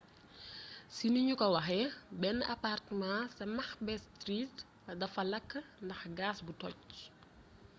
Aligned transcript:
ci 0.95 1.05
niniuko 1.15 1.45
waxé 1.55 1.79
ben 2.21 2.37
apartema 2.55 3.11
ca 3.35 3.43
macbeth 3.57 4.05
street 4.15 4.55
defa 4.99 5.21
lak 5.31 5.49
ndax 5.87 6.01
gas 6.19 6.37
bu 6.45 6.51
tojj 6.61 6.89